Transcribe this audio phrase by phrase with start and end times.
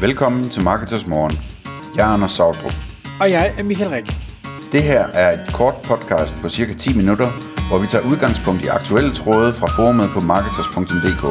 [0.00, 1.32] Velkommen til Marketers Morgen.
[1.96, 2.76] Jeg er Anders Sautrup.
[3.20, 4.06] Og jeg er Michael Rik.
[4.72, 7.28] Det her er et kort podcast på cirka 10 minutter,
[7.68, 11.24] hvor vi tager udgangspunkt i aktuelle tråde fra forumet på marketers.dk.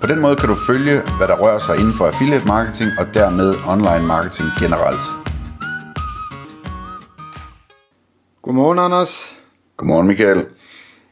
[0.00, 3.06] På den måde kan du følge, hvad der rører sig inden for affiliate marketing og
[3.14, 5.04] dermed online marketing generelt.
[8.42, 9.12] Godmorgen, Anders.
[9.76, 10.40] Godmorgen Michael.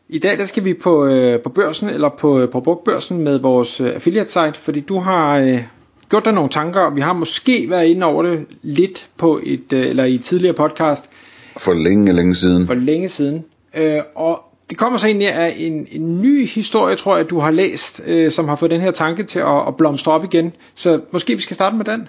[0.08, 3.38] I dag der skal vi på, øh, på børsen, eller på, øh, på brugtbørsen med
[3.38, 5.62] vores øh, affiliate site, fordi du har øh,
[6.09, 9.86] gjort dig nogle tanker, vi har måske været inde over det lidt på et, øh,
[9.86, 11.11] eller i et tidligere podcast.
[11.57, 12.67] For længe, længe siden.
[12.67, 13.44] For længe siden.
[13.76, 14.40] Øh, og
[14.71, 18.31] det kommer så egentlig af en, en ny historie, tror jeg, du har læst, øh,
[18.31, 20.53] som har fået den her tanke til at, at blomstre op igen.
[20.75, 22.09] Så måske vi skal starte med den.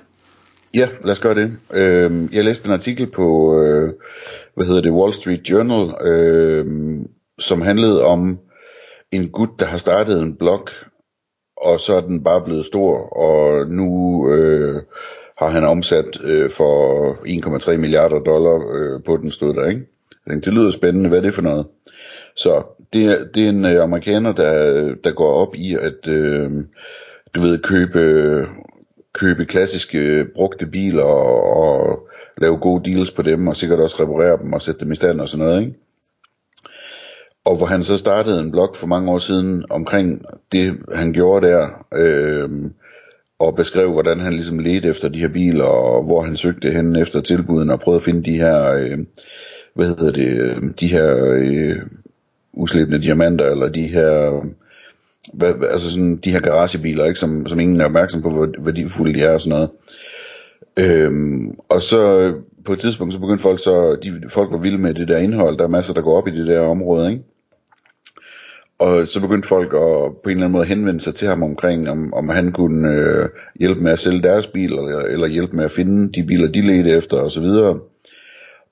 [0.74, 1.58] Ja, lad os gøre det.
[1.74, 3.94] Øh, jeg læste en artikel på, øh,
[4.56, 6.66] hvad hedder det, Wall Street Journal, øh,
[7.40, 8.40] som handlede om
[9.12, 10.68] en gut, der har startet en blog,
[11.62, 14.82] og så er den bare blevet stor, og nu øh,
[15.38, 17.14] har han omsat øh, for
[17.72, 19.82] 1,3 milliarder dollar øh, på den stod der, ikke?
[20.12, 21.68] Jeg tænkte, det lyder spændende, hvad er det for noget?
[22.36, 24.54] Så det, er, det er en øh, amerikaner, der,
[25.04, 26.52] der går op i at, øh,
[27.36, 28.46] du ved, købe,
[29.14, 34.38] købe klassiske brugte biler og, og lave gode deals på dem, og sikkert også reparere
[34.42, 35.74] dem og sætte dem i stand og sådan noget, ikke?
[37.50, 41.48] Og hvor han så startede en blog for mange år siden omkring det, han gjorde
[41.48, 42.50] der, øh,
[43.40, 46.96] og beskrev, hvordan han ligesom ledte efter de her biler, og hvor han søgte hen
[46.96, 48.98] efter tilbuden, og prøvede at finde de her, øh,
[49.74, 51.76] hvad hedder det, øh, de her øh,
[52.54, 54.46] uslebne diamanter, eller de her,
[55.34, 59.14] hvad, altså sådan, de her garagebiler, ikke, som, som ingen er opmærksom på, hvor værdifulde
[59.14, 59.70] de er og sådan noget.
[60.80, 64.78] Øhm, og så øh, på et tidspunkt, så begyndte folk så, de, folk var vilde
[64.78, 67.24] med det der indhold, der er masser, der går op i det der område, ikke?
[68.80, 71.90] Og så begyndte folk at på en eller anden måde henvende sig til ham omkring,
[71.90, 75.66] om, om han kunne øh, hjælpe med at sælge deres bil, eller, eller hjælpe med
[75.66, 77.80] at finde de biler, de ledte efter, og så videre.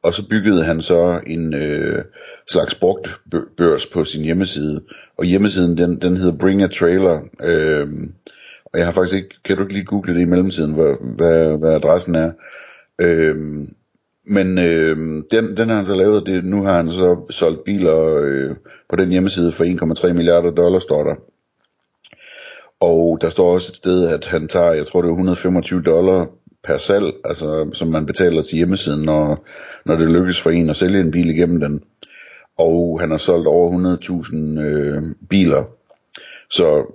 [0.04, 2.04] Og så byggede han så en øh,
[2.52, 3.20] slags brugt
[3.58, 4.82] børs på sin hjemmeside.
[5.18, 7.20] Og hjemmesiden, den, den hedder Bring a Trailer.
[7.44, 7.88] Øh,
[8.66, 11.58] og jeg har faktisk ikke, kan du ikke lige google det i mellemtiden, hvad, hvad,
[11.58, 12.32] hvad adressen er.
[13.02, 13.36] Øh,
[14.30, 18.18] men øh, den, den har han så lavet, det, nu har han så solgt biler
[18.24, 18.56] øh,
[18.90, 19.64] på den hjemmeside for
[20.08, 21.16] 1,3 milliarder dollar, står der.
[22.82, 26.28] Og der står også et sted, at han tager, jeg tror det er 125 dollar
[26.64, 29.46] per salg, altså som man betaler til hjemmesiden, når,
[29.86, 31.84] når det lykkes for en at sælge en bil igennem den.
[32.58, 35.64] Og han har solgt over 100.000 øh, biler.
[36.50, 36.86] Så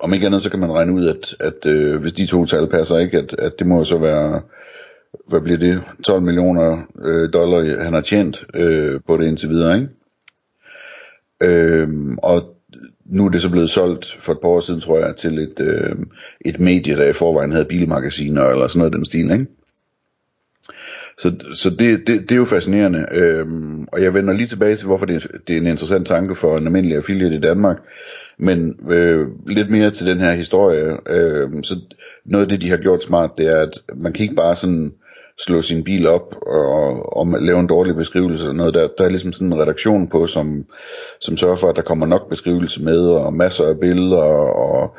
[0.00, 2.66] om ikke andet, så kan man regne ud, at, at øh, hvis de to tal
[2.66, 4.40] passer ikke, at, at det må så være
[5.28, 9.74] hvad bliver det, 12 millioner øh, dollar, han har tjent øh, på det indtil videre,
[9.74, 9.88] ikke?
[11.42, 12.56] Øhm, og
[13.04, 15.60] nu er det så blevet solgt for et par år siden, tror jeg, til et,
[15.60, 15.96] øh,
[16.40, 19.46] et medie, der i forvejen havde bilmagasiner eller sådan noget af den stil, ikke?
[21.18, 24.86] Så, så det, det, det er jo fascinerende, øhm, og jeg vender lige tilbage til,
[24.86, 27.76] hvorfor det, det er en interessant tanke for en almindelig affiliate i Danmark,
[28.38, 30.96] men øh, lidt mere til den her historie.
[31.06, 31.74] Øh, så
[32.24, 34.92] noget af det, de har gjort smart, det er, at man kan ikke bare sådan
[35.44, 38.74] slå sin bil op og, og lave en dårlig beskrivelse og noget.
[38.74, 40.64] Der, der er ligesom sådan en redaktion på, som,
[41.20, 44.96] som sørger for, at der kommer nok beskrivelse med, og masser af billeder, og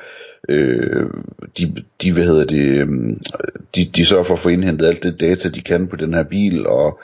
[0.50, 1.10] øh,
[1.58, 3.20] de, de, hvad hedder det, øhm,
[3.76, 6.24] de, de sørger for at få indhentet alt det data, de kan på den her
[6.24, 7.00] bil, og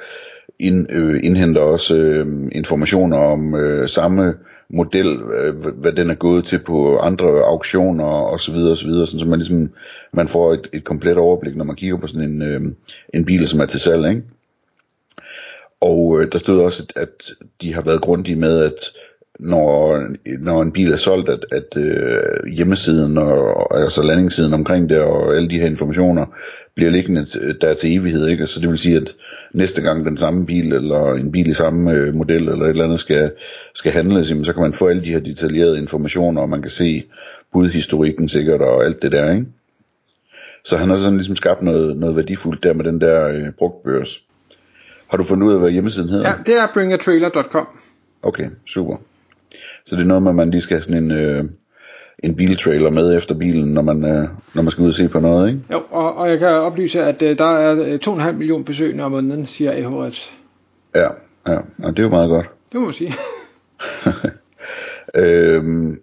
[0.60, 4.34] ind, øh, indhenter også øh, informationer om øh, samme
[4.70, 8.88] model, øh, hvad den er gået til på andre auktioner og så videre og så
[8.88, 9.70] videre, sådan, så man ligesom
[10.14, 12.62] man får et, et komplet overblik, når man kigger på sådan en, øh,
[13.14, 14.24] en bil, som er til salg, ikke?
[15.82, 18.92] Og øh, der stod også, at, at de har været grundige med, at
[19.40, 20.04] når,
[20.40, 25.36] når en bil er solgt, at, at øh, hjemmesiden og altså landingssiden omkring det og
[25.36, 26.26] alle de her informationer
[26.78, 27.26] bliver liggende
[27.62, 28.48] der til evighed, ikke?
[28.48, 29.16] Så det vil sige, at
[29.54, 32.84] næste gang den samme bil eller en bil i samme øh, model eller et eller
[32.84, 33.32] andet skal,
[33.76, 36.72] skal handles, jamen, så kan man få alle de her detaljerede informationer, og man kan
[36.72, 37.04] se
[37.54, 39.46] budhistorikken sikkert og alt det der, ikke?
[40.64, 44.24] Så han har sådan ligesom skabt noget, noget værdifuldt der med den der øh, brugtbørs.
[45.08, 46.30] Har du fundet ud af, hvad hjemmesiden hedder?
[46.30, 47.68] Ja, det er bringatrailer.com.
[48.22, 48.98] Okay, super.
[49.86, 51.44] Så det er noget med, at man lige skal have sådan en, øh,
[52.24, 55.20] en biltrailer med efter bilen, når man, øh, når man skal ud og se på
[55.20, 55.62] noget, ikke?
[55.72, 59.46] Jo, og, og jeg kan oplyse, at øh, der er 2,5 millioner besøgende om måneden,
[59.46, 60.38] siger Ehorets.
[60.96, 61.08] Ja,
[61.48, 62.50] ja, og det er jo meget godt.
[62.72, 63.14] Det må man sige.
[65.24, 66.00] øhm,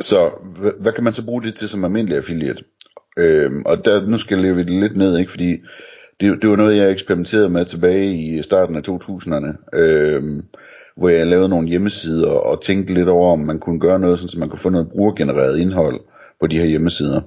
[0.00, 0.30] så
[0.60, 2.64] hvad, hvad kan man så bruge det til som almindelig affiliate?
[3.18, 5.30] Øhm, og der, nu skal jeg leve det lidt ned, ikke?
[5.30, 5.56] Fordi
[6.20, 9.78] det, det var noget, jeg eksperimenterede med tilbage i starten af 2000'erne.
[9.78, 10.44] Øhm,
[10.96, 14.36] hvor jeg lavede nogle hjemmesider og tænkte lidt over, om man kunne gøre noget, så
[14.38, 16.00] man kunne få noget brugergenereret indhold
[16.40, 17.20] på de her hjemmesider.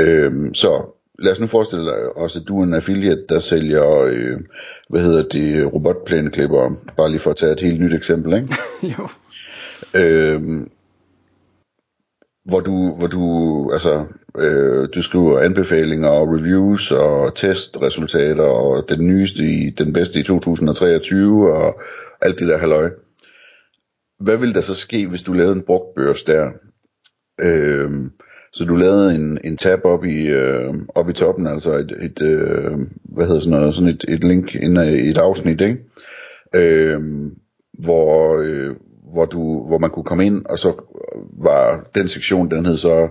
[0.00, 0.82] Øhm, så
[1.18, 4.40] lad os nu forestille os, at du er en affiliate, der sælger, øh,
[4.88, 8.54] hvad hedder det, robotplæneklipper, bare lige for at tage et helt nyt eksempel, ikke?
[8.98, 9.08] jo.
[10.00, 10.42] Øh,
[12.44, 14.04] hvor du, hvor du, altså,
[14.38, 20.22] øh, du skriver anbefalinger og reviews og testresultater og den nyeste i, den bedste i
[20.22, 21.80] 2023 og
[22.20, 22.90] alt det der halløj.
[24.20, 26.50] Hvad vil der så ske, hvis du lavede en brugtbørs der?
[27.40, 27.90] Øh,
[28.52, 32.22] så du lavede en, en tab op i, øh, op i toppen, altså et, et
[32.22, 35.78] øh, hvad hedder sådan noget, sådan et, et link ind i et afsnit, ikke?
[36.54, 37.00] Øh,
[37.84, 38.76] hvor, øh,
[39.12, 40.72] hvor, du, hvor man kunne komme ind, og så
[41.42, 43.08] var den sektion, den hed så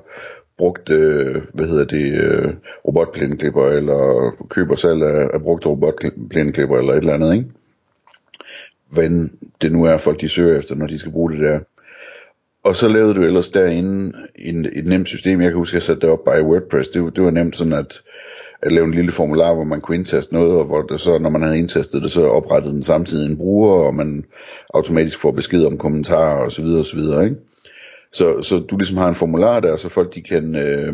[0.64, 2.54] brugt, øh, hvad hedder det, øh,
[2.88, 7.46] robotplæneklipper, eller køber selv af, af brugte robotplæneklipper, eller et eller andet, ikke?
[8.90, 9.30] Hvad
[9.62, 11.60] det nu er, folk de søger efter, når de skal bruge det der.
[12.64, 15.84] Og så lavede du ellers derinde en, et nemt system, jeg kan huske, at jeg
[15.84, 18.02] satte det op bare i WordPress, det, det var nemt sådan, at
[18.62, 21.30] at lave en lille formular, hvor man kunne indtaste noget, og hvor det så, når
[21.30, 24.26] man havde indtastet det, så oprettede den samtidig en bruger, og man
[24.74, 26.66] automatisk får besked om kommentarer osv.
[26.66, 27.00] osv.
[27.00, 27.36] Ikke?
[28.14, 30.94] Så, så du ligesom har en formular der, så folk de kan øh,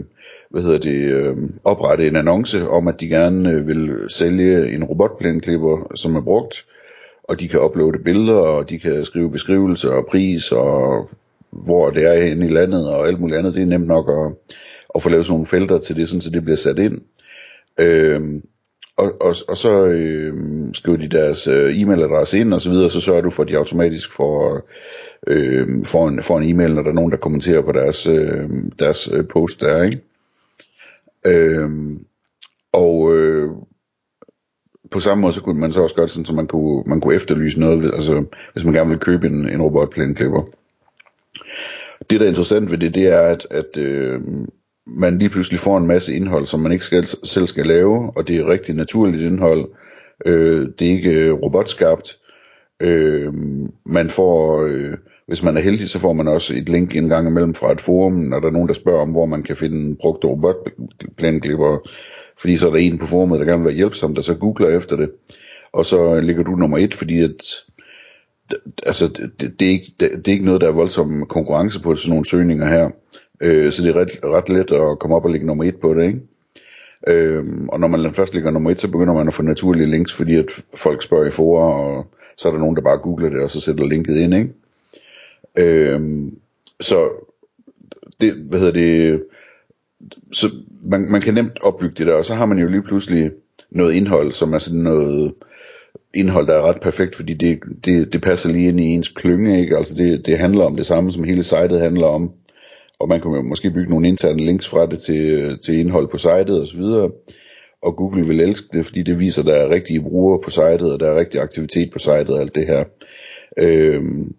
[0.49, 4.83] hvad hedder det, øh, oprette en annonce om, at de gerne øh, vil sælge en
[4.83, 6.65] robotplæneklipper, som er brugt,
[7.23, 11.09] og de kan uploade billeder, og de kan skrive beskrivelser og pris, og
[11.51, 13.55] hvor det er henne i landet, og alt muligt andet.
[13.55, 14.55] Det er nemt nok at,
[14.95, 17.01] at få lavet sådan nogle felter til det, sådan, så det bliver sat ind.
[17.79, 18.21] Øh,
[18.97, 20.33] og, og, og så øh,
[20.73, 23.49] skriver de deres øh, e-mailadresse ind og så videre, og så sørger du for, at
[23.49, 24.61] de automatisk får,
[25.27, 28.49] øh, får, en, får en e-mail, når der er nogen, der kommenterer på deres, øh,
[28.79, 30.01] deres øh, post der, ikke?
[31.25, 31.69] Øh,
[32.73, 33.49] og øh,
[34.91, 37.15] på samme måde, så kunne man så også gøre sådan, så man kunne, man kunne
[37.15, 40.41] efterlyse noget, altså hvis man gerne vil købe en, en robotplæneklipper.
[42.09, 44.21] Det, der er interessant ved det, det er, at, at øh,
[44.87, 48.27] man lige pludselig får en masse indhold, som man ikke skal, selv skal lave, og
[48.27, 49.69] det er rigtig naturligt indhold.
[50.25, 52.17] Øh, det er ikke øh, robotskabt.
[52.81, 53.33] Øh,
[53.85, 54.93] man får, øh,
[55.27, 57.81] hvis man er heldig, så får man også et link en gang imellem fra et
[57.81, 61.89] forum, når der er nogen, der spørger om, hvor man kan finde brugte robotplanklipper.
[62.39, 64.77] Fordi så er der en på forumet, der gerne vil være hjælpsom, der så googler
[64.77, 65.09] efter det.
[65.73, 67.45] Og så ligger du nummer et, fordi at
[68.85, 69.07] altså,
[69.39, 72.09] det, det, er ikke, det, det er ikke noget, der er voldsom konkurrence på sådan
[72.09, 72.89] nogle søgninger her.
[73.41, 75.93] Øh, så det er ret, ret let at komme op og ligge nummer et på
[75.93, 76.19] det, ikke?
[77.07, 80.13] Øhm, og når man først ligger nummer et, så begynder man at få naturlige links,
[80.13, 82.07] fordi at folk spørger i forer, og
[82.39, 84.49] så er der nogen, der bare googler det, og så sætter linket ind, ikke?
[85.57, 86.39] Øhm,
[86.79, 87.09] så
[88.21, 89.23] det, hvad hedder det,
[90.31, 90.51] så
[90.83, 93.31] man, man kan nemt opbygge det der, og så har man jo lige pludselig
[93.71, 95.33] noget indhold, som er sådan noget
[96.13, 99.61] indhold, der er ret perfekt, fordi det, det, det passer lige ind i ens klynge,
[99.61, 99.77] ikke?
[99.77, 102.31] Altså det, det handler om det samme, som hele sitet handler om
[102.99, 106.61] og man kan måske bygge nogle interne links fra det til, til indhold på sitet
[106.61, 106.81] osv.,
[107.81, 110.81] og Google vil elske det, fordi det viser, at der er rigtige brugere på sitet,
[110.81, 112.83] og der er rigtig aktivitet på sitet og alt det her.
[113.57, 114.35] Øhm,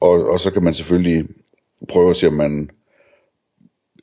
[0.00, 1.28] og, og så kan man selvfølgelig
[1.88, 2.70] prøve at se, om man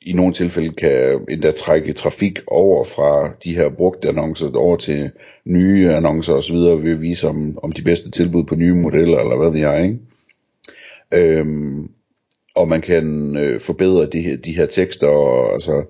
[0.02, 5.10] i nogle tilfælde kan endda trække trafik over fra de her brugte annoncer over til
[5.44, 9.36] nye annoncer osv., ved at vise om, om de bedste tilbud på nye modeller, eller
[9.36, 9.98] hvad ved jeg, ikke?
[11.14, 11.90] Øhm,
[12.54, 15.84] og man kan øh, forbedre de, her, de her tekster, og altså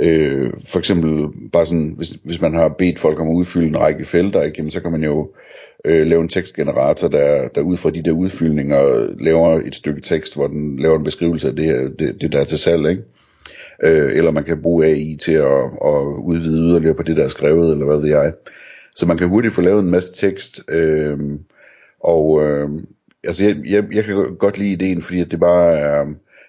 [0.00, 3.80] øh, for eksempel bare sådan, hvis, hvis man har bedt folk om at udfylde en
[3.80, 5.30] række felter, ikke, jamen, så kan man jo
[5.84, 10.34] øh, lave en tekstgenerator, der, der ud fra de der udfyldninger laver et stykke tekst,
[10.34, 13.02] hvor den laver en beskrivelse af det, her, det, det der er til salg, ikke?
[13.82, 17.28] Øh, eller man kan bruge AI til at, at udvide yderligere på det, der er
[17.28, 18.32] skrevet, eller hvad ved jeg.
[18.96, 21.18] Så man kan hurtigt få lavet en masse tekst, øh,
[22.00, 22.68] og øh,
[23.24, 26.06] altså jeg, jeg, jeg kan godt lide ideen, fordi det bare er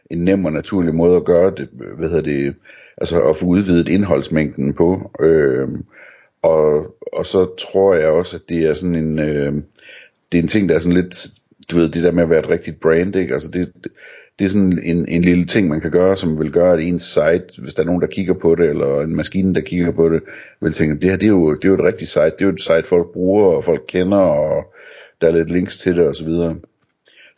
[0.09, 2.55] en nem og naturlig måde at gøre det, hvad hedder det,
[2.97, 5.11] altså at få udvidet indholdsmængden på.
[5.19, 5.67] Øh,
[6.41, 9.53] og, og så tror jeg også, at det er sådan en, øh,
[10.31, 11.27] det er en ting, der er sådan lidt,
[11.71, 13.33] du ved, det der med at være et rigtigt brand, ikke?
[13.33, 13.73] Altså det,
[14.39, 17.03] det er sådan en, en lille ting, man kan gøre, som vil gøre, at ens
[17.03, 20.09] site, hvis der er nogen, der kigger på det, eller en maskine, der kigger på
[20.09, 20.21] det,
[20.61, 22.45] vil tænke, det her, det er jo, det er jo et rigtigt site, det er
[22.45, 24.73] jo et site, folk bruger, og folk kender, og
[25.21, 26.55] der er lidt links til det, og så videre.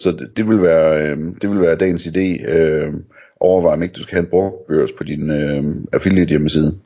[0.01, 2.51] Så det, det, vil være, øh, det vil være dagens idé.
[2.51, 2.93] Øh,
[3.39, 6.77] overvej om ikke du skal have en brugbørs på din øh, affiliate hjemmeside.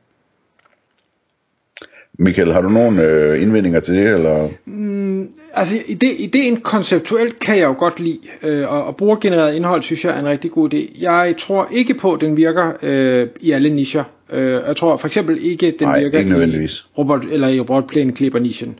[2.18, 4.12] Michael, har du nogle øh, indvendinger til det?
[4.12, 4.48] Eller?
[4.64, 9.82] Mm, altså ide, ideen konceptuelt kan jeg jo godt lide, øh, og, og brugergenereret indhold
[9.82, 11.02] synes jeg er en rigtig god idé.
[11.02, 14.04] Jeg tror ikke på, at den virker øh, i alle nischer.
[14.32, 16.68] Øh, jeg tror for eksempel ikke, at den Nej, virker ikke i
[16.98, 18.78] robot, eller i robotplæneklipper nichen.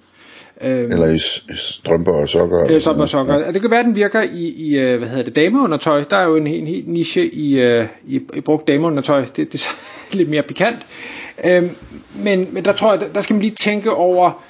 [0.61, 1.19] Øhm, Eller i
[1.55, 2.73] strømper og sokker.
[2.73, 3.39] Ja, strømper og sokker.
[3.39, 3.53] Ja.
[3.53, 6.05] Det kan være, at den virker i, i øh, hvad hedder det, dameundertøj.
[6.11, 9.25] Der er jo en helt, helt niche i, øh, i, i brugt dameundertøj.
[9.37, 10.77] Det, det er lidt mere pikant.
[11.45, 11.71] Øhm,
[12.15, 14.45] men, men der tror jeg, der, der skal man lige tænke over,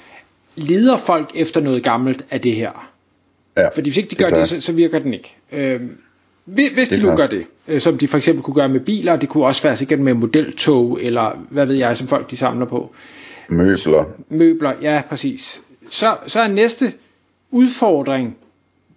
[0.55, 2.91] leder folk efter noget gammelt af det her?
[3.57, 5.37] Ja, Fordi hvis ikke de gør det, det så, så virker den ikke.
[5.51, 5.97] Øhm,
[6.45, 9.29] hvis de nu gør det, øh, som de for eksempel kunne gøre med biler, det
[9.29, 12.91] kunne også være sikkert med modeltog, eller hvad ved jeg, som folk de samler på.
[13.49, 14.03] Møbler.
[14.29, 15.61] Møbler, ja præcis.
[15.89, 16.93] Så, så er næste
[17.51, 18.37] udfordring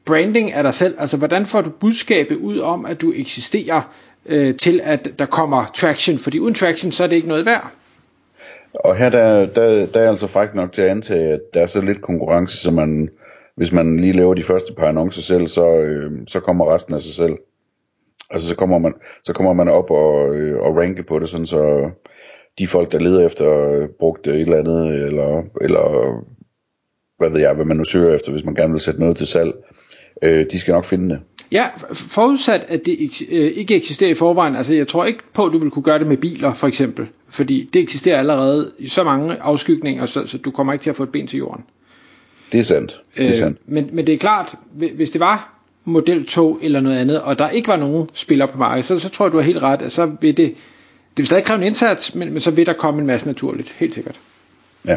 [0.05, 0.95] branding af dig selv.
[0.99, 3.93] Altså hvordan får du budskabet ud om, at du eksisterer,
[4.27, 6.19] øh, til at der kommer traction.
[6.19, 7.73] Fordi uden traction, så er det ikke noget værd.
[8.75, 11.67] Og her der, der, der er altså faktisk nok til at antage, at der er
[11.67, 13.09] så lidt konkurrence, så man,
[13.57, 17.01] hvis man lige laver de første par annoncer selv, så, øh, så kommer resten af
[17.01, 17.37] sig selv.
[18.31, 18.95] Altså så kommer man,
[19.25, 21.91] så kommer man op og, øh, og ranke på det, sådan så
[22.59, 26.15] de folk, der leder efter øh, brugte brugt et eller andet, eller, eller
[27.21, 29.27] hvad ved jeg, hvad man nu søger efter, hvis man gerne vil sætte noget til
[29.27, 29.53] salg,
[30.23, 31.21] øh, de skal nok finde det.
[31.53, 35.53] Ja, forudsat at det øh, ikke eksisterer i forvejen, altså jeg tror ikke på, at
[35.53, 39.05] du vil kunne gøre det med biler for eksempel, fordi det eksisterer allerede i så
[39.05, 41.65] mange afskygninger, så, så du kommer ikke til at få et ben til jorden.
[42.53, 43.01] Det er sandt.
[43.17, 43.59] Det er øh, sandt.
[43.67, 44.55] Men, men det er klart,
[44.95, 48.59] hvis det var model 2 eller noget andet, og der ikke var nogen spiller på
[48.59, 51.27] markedet, så, så tror jeg, du har helt ret, at så vil det, det vil
[51.27, 54.21] stadig kræve en indsats, men, men så vil der komme en masse naturligt, helt sikkert.
[54.87, 54.97] Ja.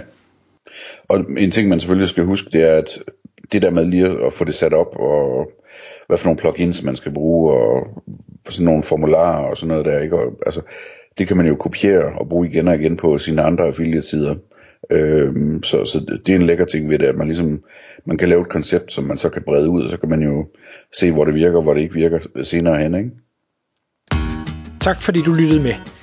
[1.08, 3.00] Og en ting, man selvfølgelig skal huske, det er, at
[3.52, 5.52] det der med lige at få det sat op, og
[6.08, 7.88] hvad for nogle plugins man skal bruge, og
[8.50, 10.18] sådan nogle formularer og sådan noget der, ikke?
[10.20, 10.62] Og, altså,
[11.18, 14.36] det kan man jo kopiere og bruge igen og igen på sine andre affiliate-sider.
[14.90, 17.64] Øhm, så, så det er en lækker ting ved det, at man ligesom,
[18.06, 20.22] man kan lave et koncept, som man så kan brede ud, og så kan man
[20.22, 20.48] jo
[20.94, 23.10] se, hvor det virker, og hvor det ikke virker senere hen, ikke?
[24.82, 26.03] Tak fordi du lyttede med.